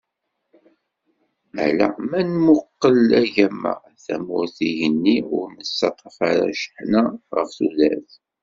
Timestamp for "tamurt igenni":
4.03-5.15